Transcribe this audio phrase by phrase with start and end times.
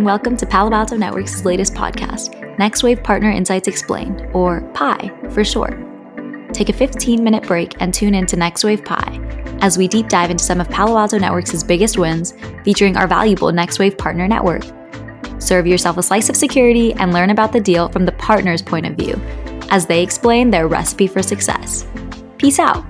[0.00, 5.44] and welcome to Palo Alto Networks' latest podcast, NextWave Partner Insights Explained, or PI for
[5.44, 5.76] short.
[6.54, 10.30] Take a 15 minute break and tune in to NextWave Pi as we deep dive
[10.30, 12.32] into some of Palo Alto Networks' biggest wins,
[12.64, 14.62] featuring our valuable NextWave Partner Network.
[15.38, 18.86] Serve yourself a slice of security and learn about the deal from the partner's point
[18.86, 19.20] of view
[19.68, 21.86] as they explain their recipe for success.
[22.38, 22.86] Peace out.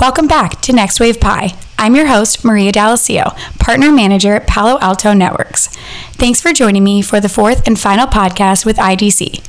[0.00, 1.54] Welcome back to Next Wave Pi.
[1.76, 5.66] I'm your host, Maria D'Alessio, Partner Manager at Palo Alto Networks.
[6.12, 9.44] Thanks for joining me for the fourth and final podcast with IDC.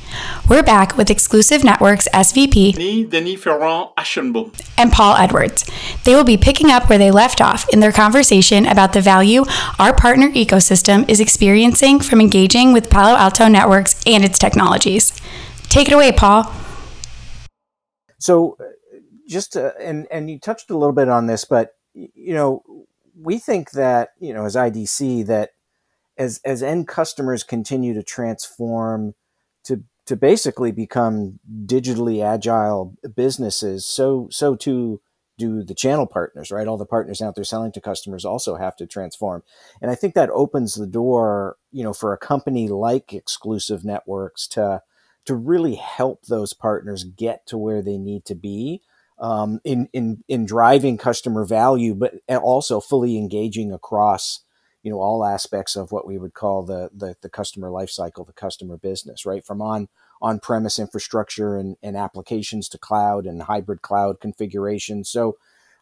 [0.48, 5.70] We're back with Exclusive Networks SVP Denis Ferrand Ajchenbaum and Paul Edwards.
[6.02, 9.44] They will be picking up where they left off in their conversation about the value
[9.78, 15.12] our partner ecosystem is experiencing from engaging with Palo Alto Networks and its technologies.
[15.68, 16.52] Take it away, Paul.
[18.18, 18.56] So,
[19.30, 22.62] just to, and and you touched a little bit on this, but you know,
[23.18, 25.50] we think that you know as IDC that
[26.18, 29.14] as as end customers continue to transform
[29.64, 35.00] to to basically become digitally agile businesses, so so too
[35.38, 36.68] do the channel partners, right?
[36.68, 39.42] All the partners out there selling to customers also have to transform.
[39.80, 44.46] And I think that opens the door, you know, for a company like Exclusive Networks
[44.48, 44.82] to
[45.24, 48.82] to really help those partners get to where they need to be
[49.20, 54.44] um, in in in driving customer value, but also fully engaging across
[54.82, 58.32] you know all aspects of what we would call the the, the customer lifecycle, the
[58.32, 59.88] customer business, right from on
[60.22, 65.04] on premise infrastructure and, and applications to cloud and hybrid cloud configuration.
[65.04, 65.36] So.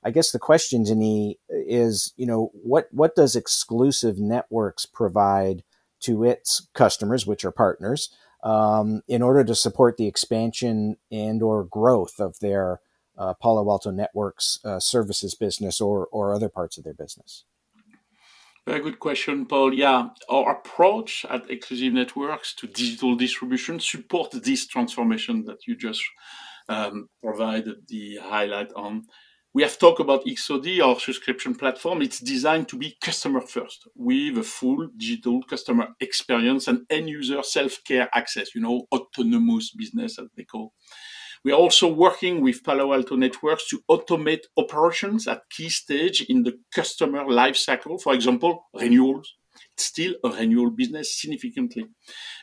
[0.05, 5.65] I guess the question, Denis, is you know what what does exclusive networks provide
[6.01, 8.11] to its customers, which are partners,
[8.45, 12.81] um, in order to support the expansion and or growth of their
[13.19, 17.45] uh, Palo Alto Networks uh, services business or, or other parts of their business?
[18.67, 19.73] Very good question, Paul.
[19.73, 26.03] Yeah, our approach at Exclusive Networks to digital distribution supports this transformation that you just
[26.69, 29.05] um, provided the highlight on.
[29.55, 32.03] We have talked about XOD, our subscription platform.
[32.03, 37.43] It's designed to be customer first with a full digital customer experience and end user
[37.43, 40.75] self care access, you know, autonomous business as they call.
[41.45, 46.43] We are also working with Palo Alto Networks to automate operations at key stage in
[46.43, 48.01] the customer lifecycle.
[48.01, 49.35] For example, renewals.
[49.75, 51.87] It's still a renewal business significantly.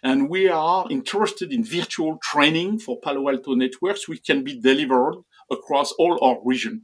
[0.04, 5.16] And we are interested in virtual training for Palo Alto Networks, which can be delivered
[5.52, 6.84] across all our region.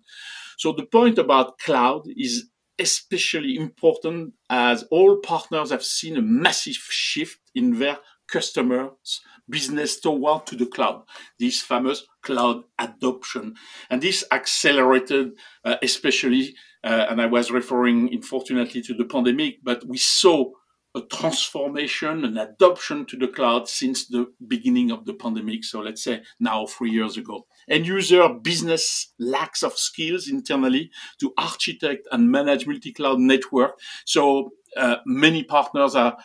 [0.58, 2.50] So the point about cloud is
[2.80, 7.98] especially important as all partners have seen a massive shift in their
[8.28, 11.04] customers business toward to the cloud,
[11.40, 13.56] this famous cloud adoption.
[13.90, 19.86] And this accelerated, uh, especially, uh, and I was referring unfortunately to the pandemic, but
[19.86, 20.52] we saw
[20.94, 25.64] a transformation, an adoption to the cloud since the beginning of the pandemic.
[25.64, 27.46] So let's say now three years ago.
[27.70, 33.80] End user business lacks of skills internally to architect and manage multi-cloud network.
[34.06, 36.18] So uh, many partners are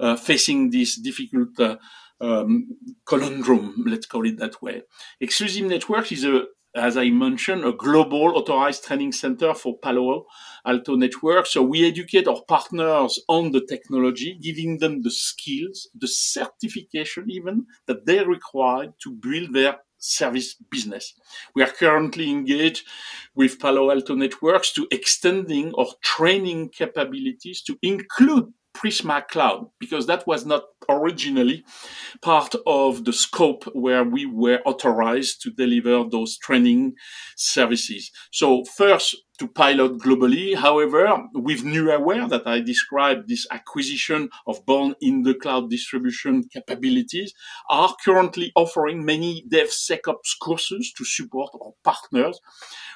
[0.00, 1.76] uh, facing this difficult uh,
[2.20, 2.68] um,
[3.06, 4.82] conundrum, let's call it that way.
[5.20, 6.44] Exclusive Networks is a
[6.74, 10.26] as I mentioned, a global authorized training center for Palo
[10.66, 11.46] Alto Network.
[11.46, 17.66] So we educate our partners on the technology, giving them the skills, the certification even
[17.86, 21.14] that they require to build their service business.
[21.54, 22.84] We are currently engaged
[23.36, 30.26] with Palo Alto Networks to extending our training capabilities to include Prisma Cloud because that
[30.26, 31.64] was not originally
[32.22, 36.94] part of the scope where we were authorized to deliver those training
[37.36, 38.10] services.
[38.32, 40.56] So first to pilot globally.
[40.56, 47.34] However, with Nuaware that I described this acquisition of born in the cloud distribution capabilities
[47.68, 52.40] are currently offering many DevSecOps courses to support our partners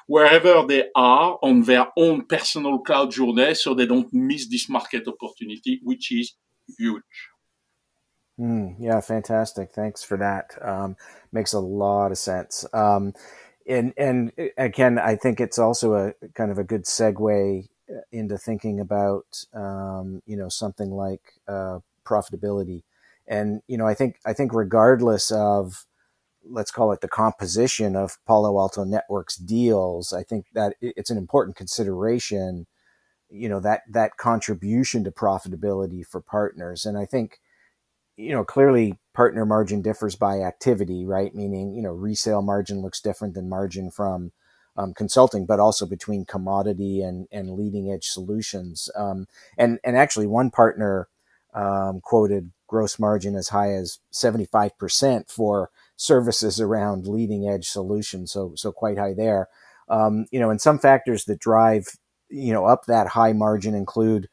[0.07, 5.07] wherever they are on their own personal cloud journey so they don't miss this market
[5.07, 6.35] opportunity, which is
[6.79, 7.03] huge.
[8.41, 9.73] Mm, yeah, fantastic.
[9.73, 10.57] Thanks for that.
[10.63, 10.97] Um,
[11.33, 12.65] makes a lot of sense.
[12.73, 13.13] Um,
[13.69, 18.01] and and uh, again, I think it's also a kind of a good segue uh,
[18.11, 22.83] into thinking about um, you know something like uh, profitability.
[23.27, 25.87] And you know, I think I think regardless of
[26.51, 31.19] let's call it the composition of Palo Alto Networks deals, I think that it's an
[31.19, 32.67] important consideration,
[33.31, 36.87] you know, that that contribution to profitability for partners.
[36.87, 37.41] And I think,
[38.19, 41.35] you know, clearly partner margin differs by activity, right?
[41.35, 44.33] Meaning, you know, resale margin looks different than margin from
[44.77, 48.91] um, consulting, but also between commodity and, and leading edge solutions.
[48.97, 49.27] Um,
[49.57, 51.09] and, and actually, one partner
[51.55, 58.33] um, quoted gross margin as high as 75% for services around leading edge solutions.
[58.33, 59.49] So, so quite high there.
[59.89, 61.87] Um, you know, and some factors that drive,
[62.29, 64.29] you know, up that high margin include,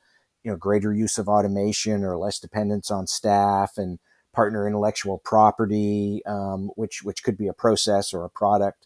[0.46, 3.98] you know, greater use of automation or less dependence on staff and
[4.32, 8.86] partner intellectual property, um, which, which could be a process or a product.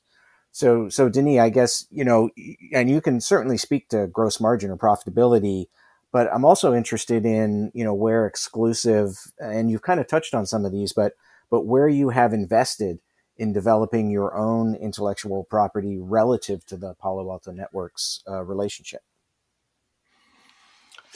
[0.51, 2.29] So, so Denis, I guess, you know,
[2.73, 5.65] and you can certainly speak to gross margin or profitability,
[6.13, 10.45] but I'm also interested in, you know, where exclusive, and you've kind of touched on
[10.45, 11.13] some of these, but,
[11.51, 12.99] but where you have invested
[13.35, 19.01] in developing your own intellectual property relative to the Palo Alto Networks uh, relationship.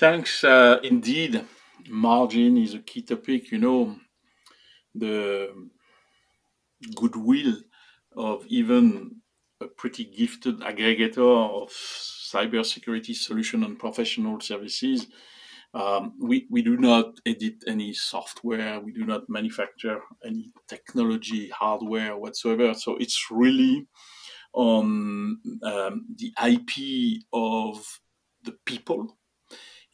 [0.03, 0.43] Thanks.
[0.43, 1.45] Uh, indeed,
[1.87, 3.53] margin is a key topic.
[3.53, 3.95] You know,
[4.93, 5.69] the
[6.93, 7.55] goodwill
[8.13, 9.21] of even
[9.61, 15.07] a pretty gifted aggregator of cybersecurity solution and professional services.
[15.73, 18.81] Um, we, we do not edit any software.
[18.81, 22.73] We do not manufacture any technology, hardware whatsoever.
[22.73, 23.87] So it's really
[24.51, 28.01] on um, the IP of
[28.43, 29.17] the people.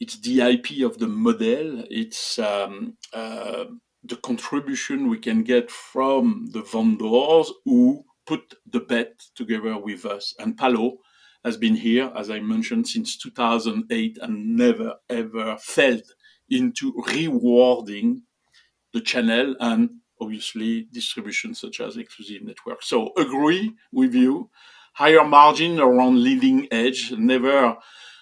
[0.00, 1.84] It's the IP of the model.
[1.90, 3.64] It's um, uh,
[4.02, 10.34] the contribution we can get from the vendors who put the bet together with us.
[10.38, 10.98] And Palo
[11.44, 16.10] has been here, as I mentioned, since 2008 and never ever failed
[16.48, 18.22] into rewarding
[18.92, 22.82] the channel and obviously distribution such as exclusive network.
[22.82, 24.50] So agree with you.
[24.94, 27.76] Higher margin around leading edge, never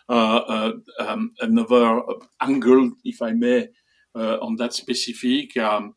[0.08, 2.00] um, another
[2.40, 3.69] angle, if I may,
[4.14, 5.56] uh, on that specific.
[5.56, 5.94] Um,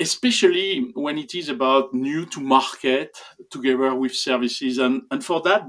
[0.00, 3.18] especially when it is about new to market
[3.50, 4.78] together with services.
[4.78, 5.62] And, and for that,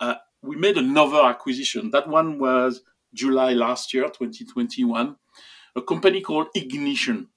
[0.00, 1.90] uh, we made another acquisition.
[1.90, 2.82] That one was
[3.14, 5.16] July last year, 2021,
[5.76, 7.28] a company called Ignition.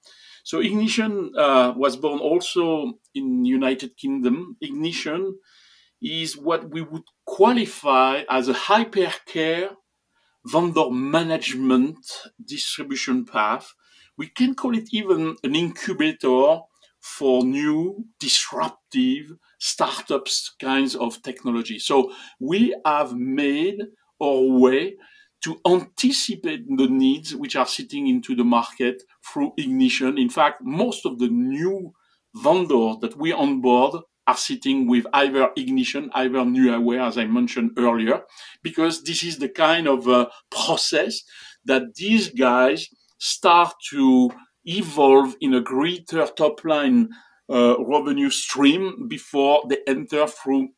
[0.44, 4.56] So Ignition uh, was born also in United Kingdom.
[4.60, 5.38] Ignition
[6.02, 9.70] is what we would qualify as a hypercare
[10.46, 11.98] vendor management
[12.44, 13.72] distribution path
[14.18, 16.58] we can call it even an incubator
[17.00, 21.78] for new disruptive startups kinds of technology.
[21.78, 23.80] So we have made
[24.20, 24.96] our way
[25.44, 30.18] to anticipate the needs which are sitting into the market through ignition.
[30.18, 31.92] In fact, most of the new
[32.34, 38.22] vendors that we onboard are sitting with either ignition, either Nuaware, as I mentioned earlier,
[38.62, 41.22] because this is the kind of uh, process
[41.64, 42.88] that these guys
[43.18, 44.30] start to
[44.64, 47.08] evolve in a greater top line
[47.50, 50.68] uh, revenue stream before they enter through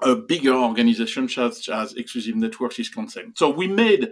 [0.00, 3.34] a bigger organization such as Exclusive Networks is concerned.
[3.36, 4.10] So we made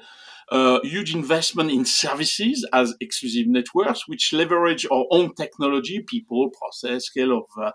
[0.50, 7.06] a huge investment in services as exclusive networks, which leverage our own technology, people, process,
[7.06, 7.70] scale of uh,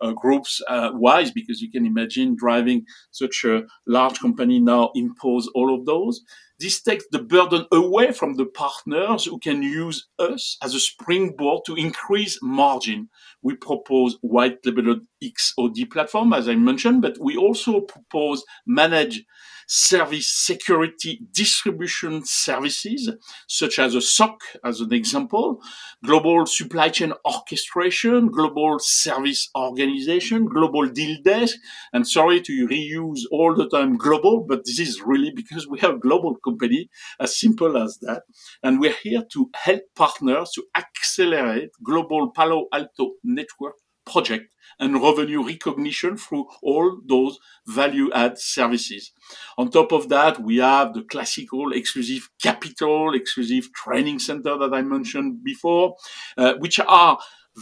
[0.00, 5.48] uh, groups uh, wise, because you can imagine driving such a large company now impose
[5.54, 6.22] all of those.
[6.60, 11.64] This takes the burden away from the partners who can use us as a springboard
[11.66, 13.08] to increase margin.
[13.42, 19.24] We propose white labeled XOD platform, as I mentioned, but we also propose manage
[19.66, 23.10] service security distribution services,
[23.48, 25.60] such as a SOC, as an example,
[26.04, 31.56] global supply chain orchestration, global service organization, global deal desk.
[31.92, 35.94] And sorry to reuse all the time global, but this is really because we have
[35.94, 36.88] a global company,
[37.20, 38.22] as simple as that.
[38.62, 43.74] And we're here to help partners to accelerate global Palo Alto network
[44.04, 49.12] project and revenue recognition through all those value add services.
[49.56, 54.82] On top of that, we have the classical exclusive capital, exclusive training center that I
[54.82, 55.94] mentioned before,
[56.36, 57.18] uh, which are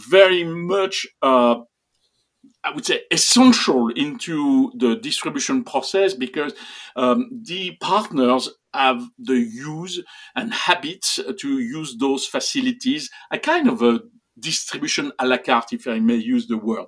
[0.09, 1.57] very much uh,
[2.63, 6.53] I would say essential into the distribution process because
[6.95, 10.01] um, the partners have the use
[10.35, 13.99] and habits to use those facilities, a kind of a
[14.37, 16.87] distribution à la carte, if I may use the word.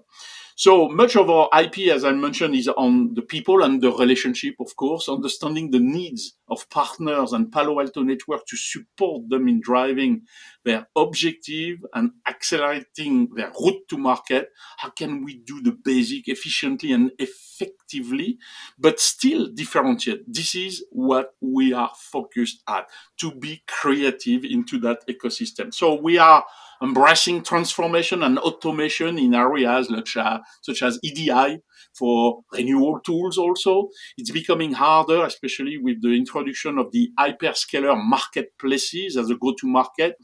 [0.55, 4.55] So much of our IP, as I mentioned, is on the people and the relationship,
[4.59, 9.61] of course, understanding the needs of partners and Palo Alto Network to support them in
[9.61, 10.21] driving
[10.63, 14.49] their objective and accelerating their route to market.
[14.77, 18.37] How can we do the basic efficiently and effectively,
[18.77, 20.21] but still differentiate?
[20.27, 22.87] This is what we are focused at
[23.19, 25.73] to be creative into that ecosystem.
[25.73, 26.45] So we are
[26.81, 31.61] embracing transformation and automation in areas such as, such as EDI
[31.97, 33.89] for renewal tools also.
[34.17, 40.15] It's becoming harder, especially with the introduction of the hyperscaler marketplaces as a go-to market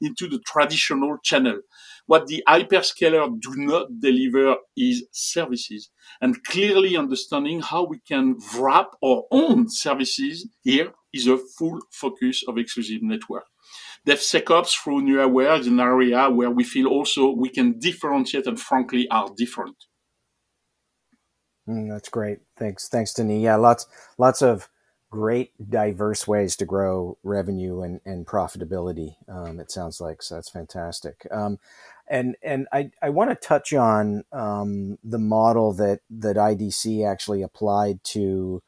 [0.00, 1.60] into the traditional channel.
[2.06, 8.92] What the hyperscaler do not deliver is services and clearly understanding how we can wrap
[9.04, 13.44] our own services here is a full focus of exclusive network.
[14.06, 19.08] DevSecOps through Nuaware is an area where we feel also we can differentiate and frankly
[19.10, 19.76] are different.
[21.68, 22.40] Mm, that's great.
[22.58, 22.88] Thanks.
[22.88, 23.42] Thanks, Denis.
[23.42, 23.86] Yeah, lots,
[24.18, 24.70] lots of
[25.10, 29.16] great diverse ways to grow revenue and, and profitability.
[29.28, 31.26] Um, it sounds like, so that's fantastic.
[31.30, 31.58] Um,
[32.08, 37.42] and, and I, I want to touch on, um, the model that, that IDC actually
[37.42, 38.62] applied to,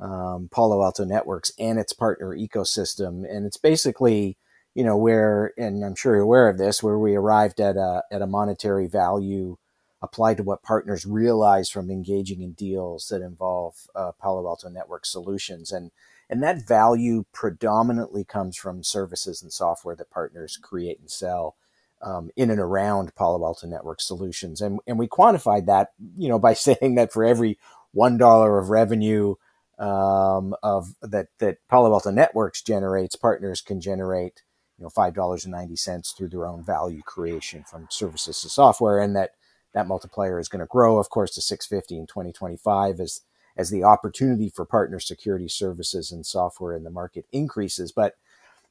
[0.00, 3.24] um, Palo Alto Networks and its partner ecosystem.
[3.30, 4.38] And it's basically,
[4.74, 8.04] you know, where, and I'm sure you're aware of this, where we arrived at a,
[8.12, 9.58] at a monetary value
[10.00, 15.04] applied to what partners realize from engaging in deals that involve uh, Palo Alto Network
[15.04, 15.72] solutions.
[15.72, 15.90] And,
[16.30, 21.56] and that value predominantly comes from services and software that partners create and sell
[22.00, 24.60] um, in and around Palo Alto Network solutions.
[24.60, 27.58] And, and we quantified that, you know, by saying that for every
[27.96, 29.34] $1 of revenue
[29.78, 34.42] um, of that, that Palo Alto Networks generates, partners can generate
[34.78, 38.48] you know five dollars and ninety cents through their own value creation from services to
[38.48, 39.32] software, and that
[39.74, 43.22] that multiplier is going to grow, of course, to 650 in 2025 as
[43.56, 47.90] as the opportunity for partner security services and software in the market increases.
[47.90, 48.14] But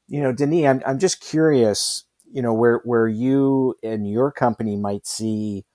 [0.08, 4.76] you know, Denis, I'm I'm just curious, you know, where where you and your company
[4.76, 5.66] might see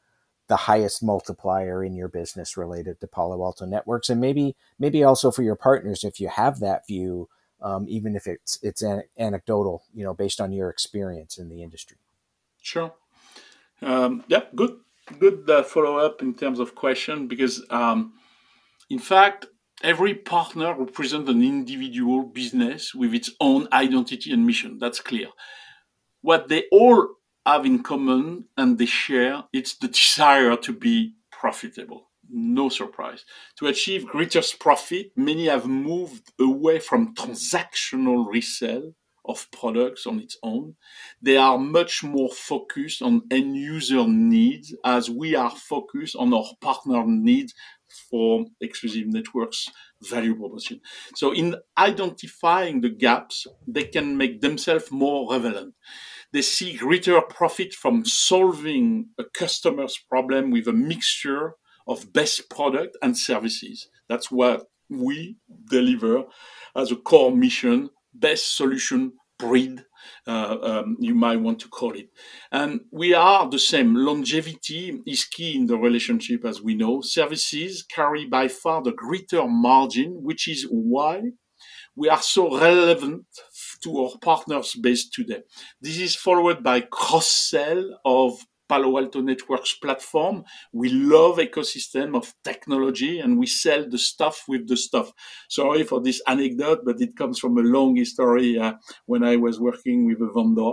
[0.48, 5.30] the highest multiplier in your business related to Palo Alto networks, and maybe maybe also
[5.30, 7.28] for your partners if you have that view
[7.62, 11.62] um, even if it's it's an- anecdotal, you know, based on your experience in the
[11.62, 11.96] industry.
[12.60, 12.92] Sure.
[13.80, 14.78] Um, yeah, good,
[15.18, 18.12] good uh, follow up in terms of question because, um,
[18.90, 19.46] in fact,
[19.82, 24.78] every partner represents an individual business with its own identity and mission.
[24.78, 25.28] That's clear.
[26.20, 27.08] What they all
[27.44, 33.24] have in common and they share, it's the desire to be profitable no surprise.
[33.58, 38.94] To achieve greater profit, many have moved away from transactional resale
[39.24, 40.74] of products on its own.
[41.20, 46.52] They are much more focused on end user needs as we are focused on our
[46.60, 47.54] partner needs
[48.10, 49.68] for exclusive networks
[50.02, 50.80] value proposition.
[51.14, 55.74] So in identifying the gaps, they can make themselves more relevant.
[56.32, 61.54] They see greater profit from solving a customer's problem with a mixture
[61.86, 63.88] of best product and services.
[64.08, 65.36] That's what we
[65.68, 66.24] deliver
[66.74, 69.84] as a core mission, best solution breed,
[70.26, 72.08] uh, um, you might want to call it.
[72.50, 73.94] And we are the same.
[73.94, 77.00] Longevity is key in the relationship, as we know.
[77.00, 81.22] Services carry by far the greater margin, which is why
[81.96, 83.26] we are so relevant
[83.82, 85.42] to our partners base today.
[85.80, 88.38] This is followed by cross sell of
[88.72, 90.44] Palo Alto Networks platform.
[90.72, 95.12] We love ecosystem of technology and we sell the stuff with the stuff.
[95.50, 98.72] Sorry for this anecdote, but it comes from a long history uh,
[99.04, 100.72] when I was working with a vendor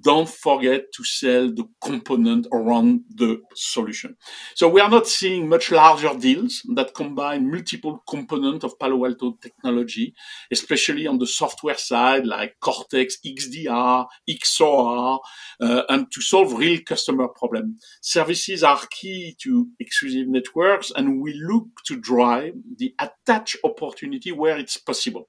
[0.00, 4.16] don't forget to sell the component around the solution.
[4.54, 9.36] So we are not seeing much larger deals that combine multiple components of Palo Alto
[9.42, 10.14] technology,
[10.50, 15.18] especially on the software side, like Cortex, XDR, XSOAR,
[15.60, 17.84] uh, and to solve real customer problems.
[18.00, 24.56] Services are key to exclusive networks, and we look to drive the attach opportunity where
[24.56, 25.28] it's possible.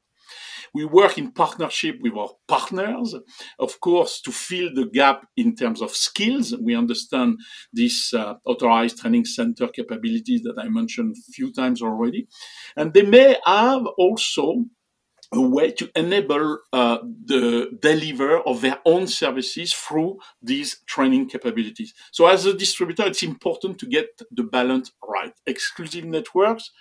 [0.73, 3.15] We work in partnership with our partners,
[3.59, 6.55] of course, to fill the gap in terms of skills.
[6.59, 7.39] We understand
[7.71, 12.27] this uh, authorized training center capabilities that I mentioned a few times already.
[12.75, 14.65] And they may have also
[15.31, 21.93] a way to enable uh, the deliver of their own services through these training capabilities.
[22.11, 25.33] So as a distributor, it's important to get the balance right.
[25.45, 26.71] Exclusive networks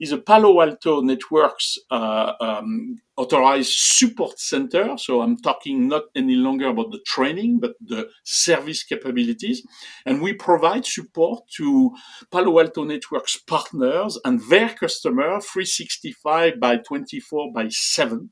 [0.00, 4.96] is a Palo Alto Networks uh, um, authorized support center.
[4.98, 9.66] So I'm talking not any longer about the training, but the service capabilities.
[10.04, 11.94] And we provide support to
[12.30, 18.30] Palo Alto Networks partners and their customer 365 by 24 by 7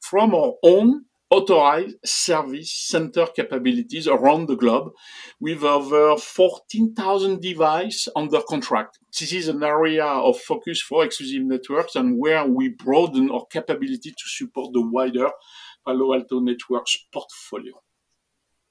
[0.00, 4.92] from our own authorized service center capabilities around the globe
[5.40, 8.98] with over 14,000 devices under contract.
[9.18, 14.10] This is an area of focus for exclusive networks and where we broaden our capability
[14.10, 15.30] to support the wider
[15.86, 17.80] Palo Alto Networks portfolio.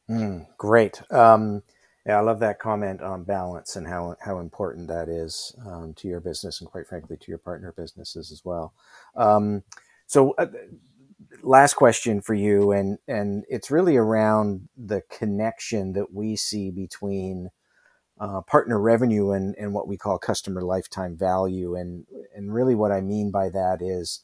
[0.08, 1.02] Mm, great.
[1.12, 1.64] Um,
[2.06, 6.08] yeah, I love that comment on balance and how how important that is um, to
[6.08, 8.74] your business and quite frankly to your partner businesses as well.
[9.16, 9.64] Um,
[10.12, 10.48] so, uh,
[11.44, 17.50] last question for you, and and it's really around the connection that we see between
[18.20, 22.92] uh, partner revenue and and what we call customer lifetime value, and and really what
[22.92, 24.22] I mean by that is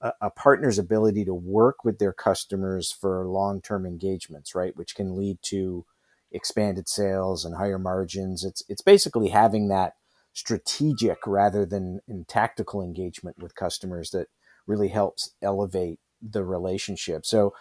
[0.00, 4.94] a, a partner's ability to work with their customers for long term engagements, right, which
[4.94, 5.84] can lead to
[6.32, 8.44] expanded sales and higher margins.
[8.44, 9.94] It's it's basically having that
[10.32, 14.28] strategic rather than in tactical engagement with customers that
[14.66, 17.26] really helps elevate the relationship.
[17.26, 17.54] So,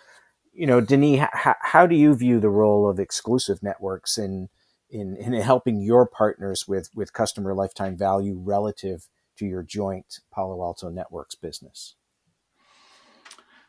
[0.54, 4.50] you know, Denis, how, how do you view the role of exclusive networks in,
[4.90, 10.64] in in helping your partners with with customer lifetime value relative to your joint Palo
[10.64, 11.96] Alto Networks business?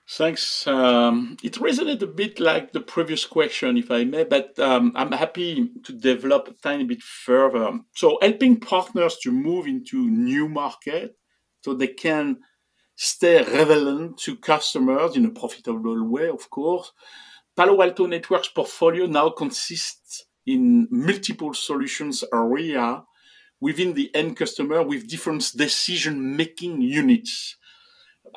[0.07, 0.67] Thanks.
[0.67, 5.11] Um, it resonated a bit like the previous question, if I may, but um, I'm
[5.13, 7.81] happy to develop a tiny bit further.
[7.95, 11.17] So, helping partners to move into new market
[11.63, 12.41] so they can
[12.97, 16.93] stay relevant to customers in a profitable way, of course.
[17.57, 23.03] Palo Alto Networks portfolio now consists in multiple solutions area
[23.61, 27.57] within the end customer with different decision making units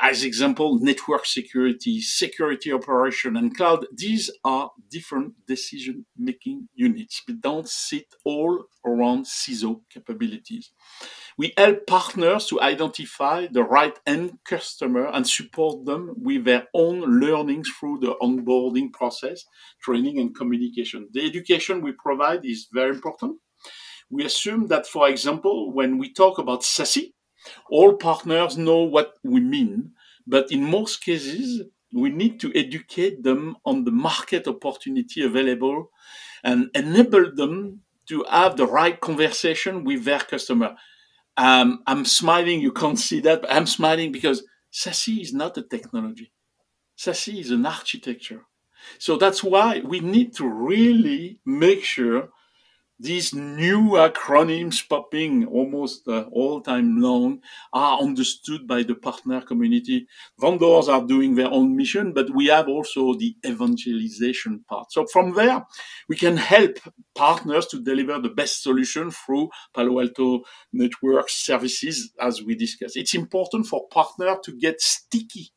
[0.01, 7.41] as example, network security, security operation, and cloud, these are different decision making units, but
[7.41, 10.71] don't sit all around CISO capabilities.
[11.37, 17.19] We help partners to identify the right end customer and support them with their own
[17.19, 19.45] learnings through the onboarding process,
[19.81, 21.09] training, and communication.
[21.11, 23.39] The education we provide is very important.
[24.09, 27.11] We assume that, for example, when we talk about SASE,
[27.69, 29.91] all partners know what we mean,
[30.25, 31.63] but in most cases,
[31.93, 35.89] we need to educate them on the market opportunity available
[36.43, 40.75] and enable them to have the right conversation with their customer.
[41.37, 45.61] Um, I'm smiling, you can't see that, but I'm smiling because SASE is not a
[45.61, 46.31] technology.
[46.97, 48.41] SASE is an architecture.
[48.99, 52.29] So that's why we need to really make sure
[52.99, 60.07] these new acronyms popping almost uh, all time long are understood by the partner community.
[60.39, 64.91] Vendors are doing their own mission, but we have also the evangelization part.
[64.91, 65.63] So from there,
[66.09, 66.79] we can help
[67.13, 70.41] partners to deliver the best solution through Palo Alto
[70.73, 72.97] network services, as we discussed.
[72.97, 75.51] It's important for partners to get sticky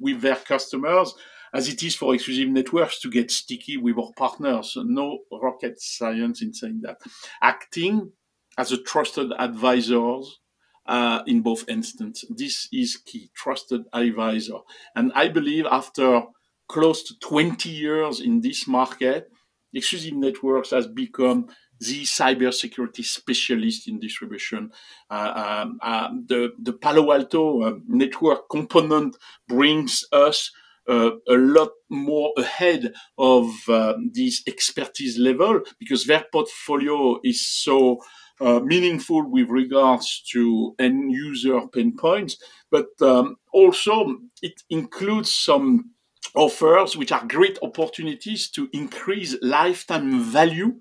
[0.00, 1.14] with their customers
[1.54, 4.76] as it is for exclusive networks to get sticky with our partners.
[4.80, 6.98] No rocket science in saying that.
[7.42, 8.12] Acting
[8.58, 10.40] as a trusted advisors
[10.86, 12.28] uh, in both instances.
[12.34, 14.58] This is key, trusted advisor.
[14.94, 16.22] And I believe after
[16.68, 19.30] close to 20 years in this market,
[19.72, 21.48] exclusive networks has become
[21.80, 24.70] the cybersecurity specialist in distribution.
[25.10, 30.50] Uh, um, uh, the, the Palo Alto uh, network component brings us
[30.88, 38.00] uh, a lot more ahead of uh, this expertise level because their portfolio is so
[38.40, 42.36] uh, meaningful with regards to end user pain points,
[42.70, 45.90] but um, also it includes some
[46.34, 50.74] offers which are great opportunities to increase lifetime value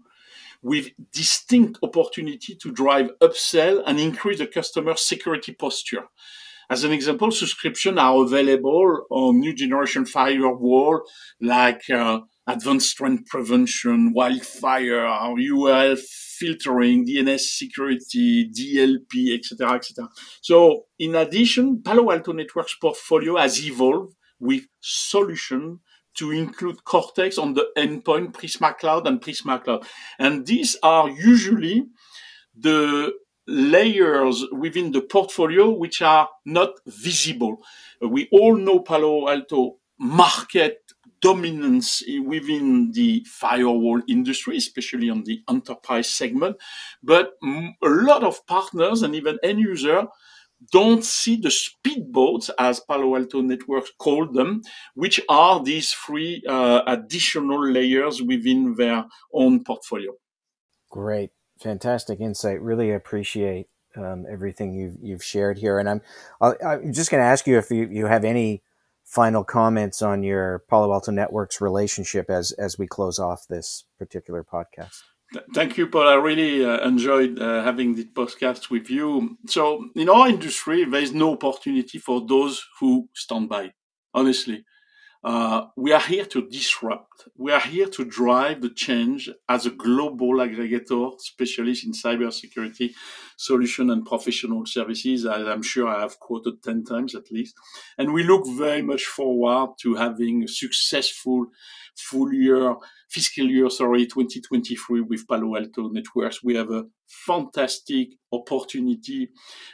[0.62, 6.06] with distinct opportunity to drive upsell and increase the customer security posture.
[6.70, 11.02] As an example, subscriptions are available on new generation firewall
[11.40, 16.00] like uh, advanced threat prevention, wildfire, URL
[16.40, 20.10] filtering, DNS security, DLP, etc., etc.
[20.42, 25.80] So, in addition, Palo Alto Networks portfolio has evolved with solution
[26.18, 29.86] to include Cortex on the endpoint, Prisma Cloud and Prisma Cloud.
[30.18, 31.86] And these are usually
[32.58, 33.12] the
[33.48, 37.58] layers within the portfolio which are not visible.
[38.02, 40.80] We all know Palo Alto market
[41.22, 46.58] dominance within the firewall industry, especially on the enterprise segment.
[47.02, 50.08] But a lot of partners and even end user
[50.72, 54.62] don't see the speedboats, as Palo Alto Networks called them,
[54.94, 60.14] which are these three uh, additional layers within their own portfolio.
[60.90, 62.62] Great fantastic insight.
[62.62, 65.80] Really appreciate um, everything you've you've shared here.
[65.80, 66.02] And I'm
[66.42, 68.62] i am just going to ask you if you, you have any
[69.04, 74.44] final comments on your Palo Alto Networks relationship as as we close off this particular
[74.44, 75.02] podcast.
[75.54, 76.08] Thank you, Paul.
[76.08, 79.38] I really uh, enjoyed uh, having this podcast with you.
[79.48, 83.74] So, in our industry, there is no opportunity for those who stand by.
[84.14, 84.64] Honestly,
[85.26, 87.30] uh, we are here to disrupt.
[87.36, 92.94] We are here to drive the change as a global aggregator, specialist in cybersecurity
[93.36, 97.56] solution and professional services, as I'm sure I have quoted 10 times at least.
[97.98, 101.48] And we look very much forward to having a successful
[101.98, 102.76] full year,
[103.10, 106.44] fiscal year, sorry, 2023 with Palo Alto Networks.
[106.44, 109.30] We have a fantastic opportunity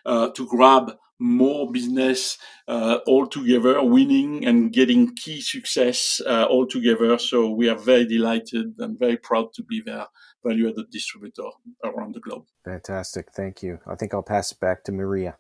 [0.06, 6.65] uh, to grab more business uh, all together, winning and getting key success uh, all
[6.65, 7.17] together.
[7.19, 10.07] So we are very delighted and very proud to be their
[10.43, 11.49] value-added distributor
[11.84, 12.45] around the globe.
[12.65, 13.31] Fantastic.
[13.36, 13.79] Thank you.
[13.86, 15.38] I think I'll pass it back to Maria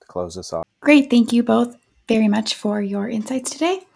[0.00, 0.66] to close us off.
[0.80, 1.08] Great.
[1.08, 1.76] Thank you both
[2.08, 3.86] very much for your insights today.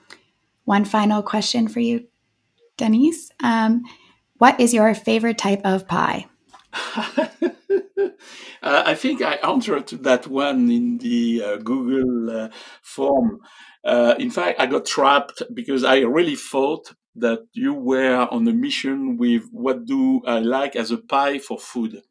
[0.64, 2.06] One final question for you,
[2.76, 3.32] Denise.
[3.42, 3.82] Um,
[4.38, 6.26] what is your favorite type of pie?
[8.62, 12.48] Uh, I think I answered that one in the uh, Google uh,
[12.82, 13.40] form.
[13.84, 18.52] Uh, in fact, I got trapped because I really thought that you were on a
[18.52, 22.02] mission with what do I like as a pie for food.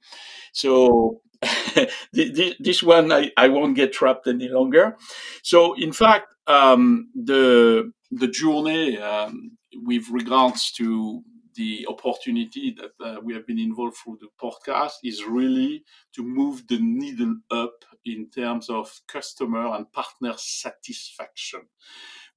[0.54, 1.21] So
[2.13, 4.95] this one I, I won't get trapped any longer.
[5.43, 11.21] So in fact, um, the the journey um, with regards to
[11.56, 16.68] the opportunity that uh, we have been involved through the podcast is really to move
[16.68, 21.62] the needle up in terms of customer and partner satisfaction.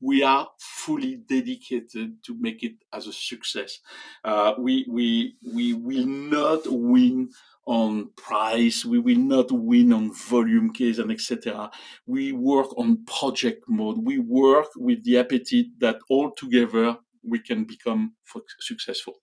[0.00, 3.80] We are fully dedicated to make it as a success.
[4.24, 7.30] Uh, we, we, we will not win
[7.66, 8.84] on price.
[8.84, 11.70] We will not win on volume case and etc.
[12.06, 13.98] We work on project mode.
[13.98, 18.14] We work with the appetite that all together we can become
[18.60, 19.14] successful.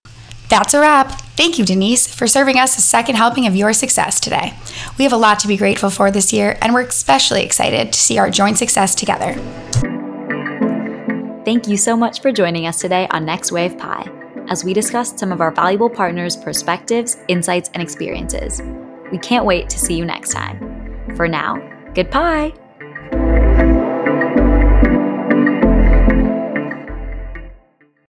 [0.49, 1.11] That's a wrap.
[1.35, 4.53] Thank you, Denise, for serving us a second helping of your success today.
[4.97, 7.99] We have a lot to be grateful for this year, and we're especially excited to
[7.99, 9.33] see our joint success together.
[11.45, 14.09] Thank you so much for joining us today on Next Wave Pi
[14.49, 18.61] as we discussed some of our valuable partners' perspectives, insights, and experiences.
[19.11, 21.15] We can't wait to see you next time.
[21.15, 21.57] For now,
[21.93, 22.53] goodbye.